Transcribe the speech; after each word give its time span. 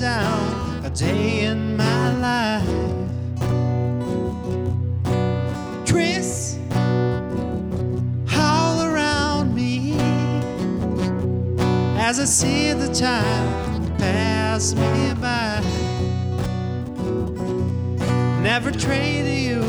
down 0.00 0.82
a 0.84 0.88
day 0.90 1.44
in 1.44 1.76
my 1.76 2.10
life. 2.18 2.66
Trees 5.86 6.58
all 8.34 8.82
around 8.82 9.54
me 9.54 9.94
as 11.98 12.18
I 12.18 12.24
see 12.24 12.72
the 12.72 12.88
time 12.94 13.96
pass 13.98 14.74
me 14.74 15.14
by. 15.20 15.60
Never 18.42 18.70
trade 18.70 19.28
you 19.44 19.62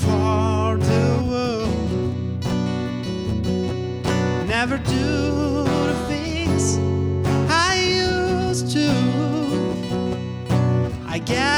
for 0.00 0.78
the 0.78 1.22
world. 1.28 2.44
Never 4.48 4.78
do 4.78 5.29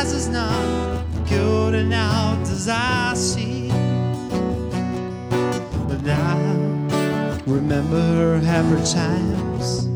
I 0.02 0.04
guess 0.04 0.14
it's 0.14 0.26
not 0.26 1.04
good 1.28 1.74
enough 1.76 2.40
as 2.50 2.68
I 2.68 3.14
see. 3.14 3.68
But 5.86 6.08
I 6.08 7.40
remember 7.46 8.40
happy 8.40 8.82
times. 8.84 9.86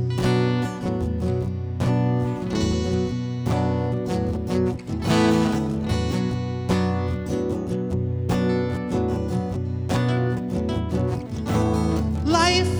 Life 12.25 12.71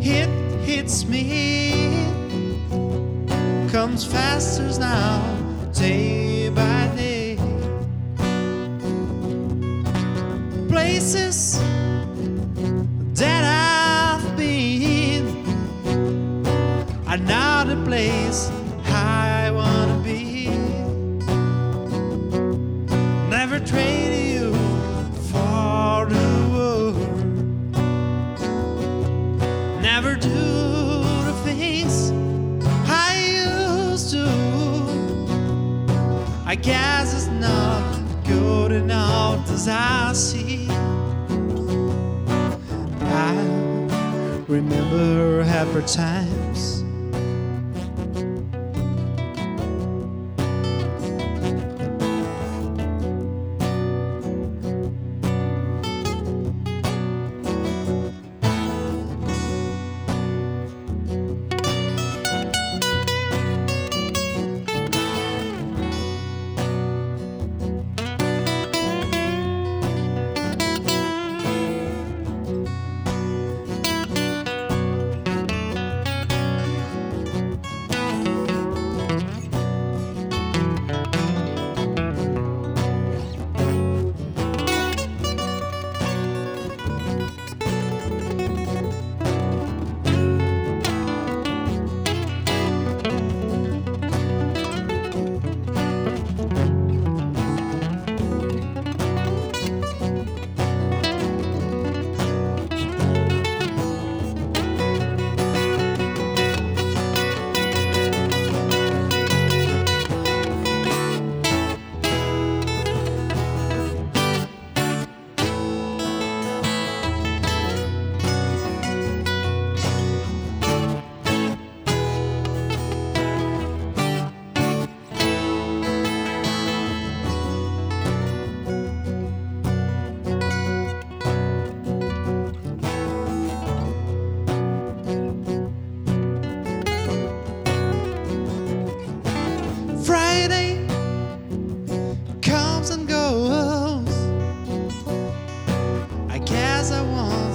it 0.00 0.28
hits 0.64 1.04
me 1.06 1.67
comes 3.98 4.12
faster 4.12 4.78
now 4.78 5.20
day 5.72 6.48
by 6.50 6.88
day. 6.94 7.36
Places 10.68 11.58
that 13.14 13.42
I've 13.44 14.36
been 14.36 15.26
are 17.08 17.16
not 17.16 17.66
the 17.66 17.76
place 17.84 18.50
I 18.84 19.27
guess 36.62 37.14
it's 37.14 37.26
not 37.26 38.00
good 38.24 38.72
enough 38.72 39.50
as 39.50 39.68
I 39.68 40.12
see. 40.12 40.66
I 43.00 43.34
remember 44.48 45.42
happy 45.44 45.82
times. 45.86 46.87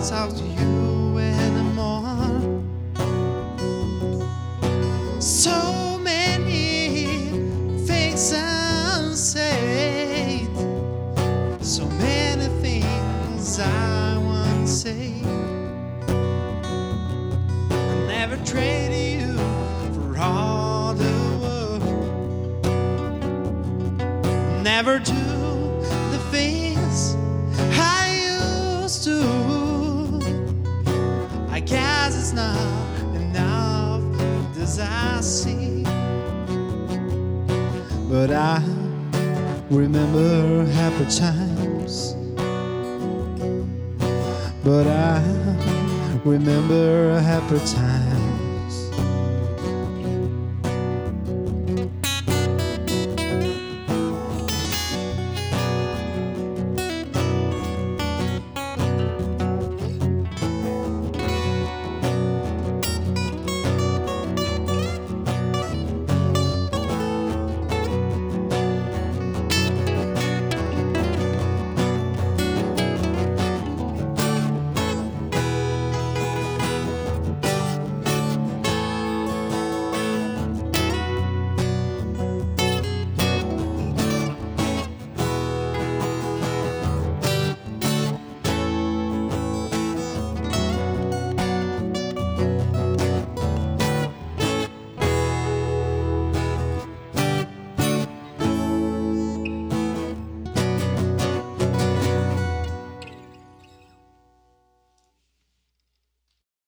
Talk 0.09 0.31
to 0.35 0.43
you 0.43 1.17
anymore. 1.17 2.61
So 5.21 5.97
many 5.99 7.29
things 7.85 8.33
unsaid. 8.35 9.45
So 11.61 11.85
many 11.85 12.47
things 12.61 13.59
I 13.59 14.17
want 14.17 14.67
to 14.67 14.73
say. 14.73 15.21
I 17.69 18.05
never 18.07 18.35
traded 18.43 19.21
you 19.21 19.37
for 19.93 20.17
all 20.19 20.93
the 20.93 21.13
world. 21.41 21.83
Never 24.63 24.99
do 24.99 25.22
it's 32.23 32.31
not 32.31 32.55
enough 33.15 34.01
as 34.57 34.79
I 34.79 35.19
see. 35.19 35.83
But 38.09 38.31
I 38.31 38.63
remember 39.69 40.63
happy 40.71 41.03
times. 41.17 42.15
But 44.63 44.87
I 44.87 45.19
remember 46.23 47.19
happy 47.19 47.59
times. 47.59 48.42